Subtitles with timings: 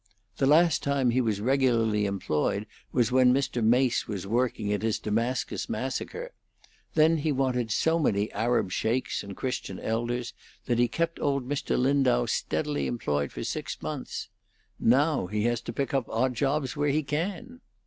[0.37, 3.63] The last time he was regularly employed was when Mr.
[3.63, 6.31] Mace was working at his Damascus Massacre.
[6.95, 10.33] Then he wanted so many Arab sheiks and Christian elders
[10.65, 11.77] that he kept old Mr.
[11.77, 14.29] Lindau steadily employed for six months.
[14.79, 17.61] Now he has to pick up odd jobs where he can."